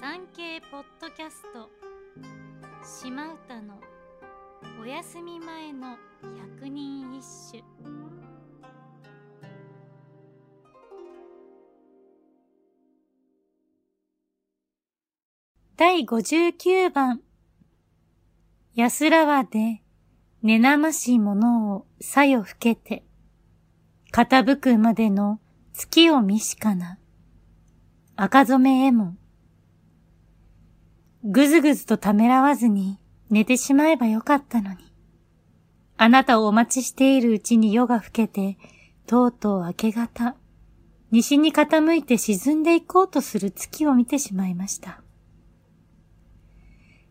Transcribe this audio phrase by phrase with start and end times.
[0.00, 1.68] 産経ポッドキャスト。
[2.82, 3.78] 島唄の
[4.80, 5.98] お休み前の
[6.56, 7.62] 百人一首。
[15.76, 17.20] 第59番。
[18.74, 19.82] 安らわで
[20.42, 23.04] 寝なましいものをさよふけて。
[24.14, 25.40] 傾くまでの
[25.74, 26.98] 月を見しかな。
[28.16, 29.04] 赤染めえも。
[29.04, 29.29] ん
[31.24, 32.98] ぐずぐずとためらわずに
[33.28, 34.78] 寝てしまえばよかったのに。
[35.98, 38.56] あなたをお待ちしているうちに夜が更けて、
[39.06, 40.34] とうとう明け方、
[41.10, 45.02] 西に傾いて沈んでいこうとする月を見てしまいました。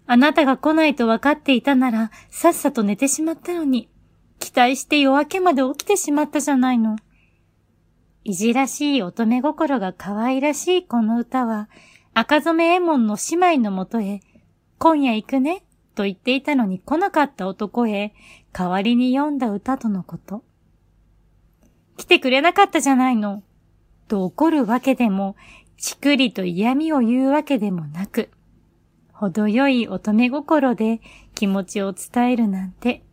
[0.07, 3.89] あなたが来ないと分かっていたなら、さっさと寝てしまったのに、
[4.39, 6.95] 期待して夜明けまで起きてしまったじゃないの。
[8.23, 11.69] いじらしい乙女心が可愛らしいこの歌は、
[12.13, 14.21] 赤染めエモンの姉妹のもとへ、
[14.77, 15.63] 今夜行くね、
[15.95, 18.13] と言っていたのに来なかった男へ、
[18.51, 20.43] 代わりに読んだ歌とのこと。
[21.97, 23.43] 来てくれなかったじゃないの、
[24.07, 25.35] と怒るわけでも、
[25.77, 28.29] ちくりと嫌味を言うわけでもなく、
[29.13, 31.01] 程よい乙女心で
[31.35, 33.03] 気持ちを伝えるなんて、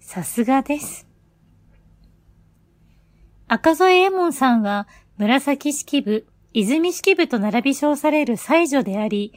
[0.00, 1.06] さすがです。
[3.46, 4.86] 赤添右衛門さんは
[5.18, 9.32] 紫式部泉式部と並び称される才女であり、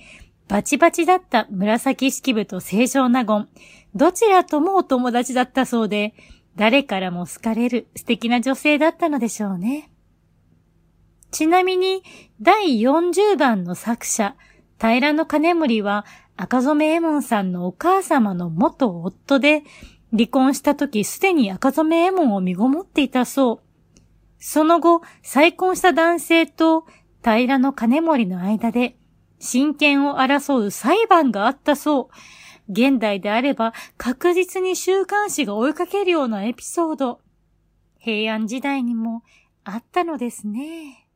[0.48, 3.48] バチバチだった紫式部と清少納言、
[3.96, 6.14] どちらともお友達だったそうで、
[6.56, 9.90] 誰からも好かれる素敵な女性だったのでしょうね。
[11.32, 12.04] ちなみに、
[12.42, 14.36] 第40番の作者、
[14.80, 16.06] 平野金森は、
[16.36, 19.64] 赤染右衛門さんのお母様の元夫で、
[20.12, 23.60] 離婚した時すでに赤染右衛門を身ごもっていたそう。
[24.38, 26.86] その後、再婚した男性と
[27.24, 28.98] 平の金森の間で、
[29.40, 32.10] 親権を争う裁判があったそ
[32.68, 32.72] う。
[32.72, 37.20] 現代であれば確実に週刊誌が追いかけるようなエピソード。
[37.98, 39.24] 平安時代にも
[39.64, 41.08] あったのですね。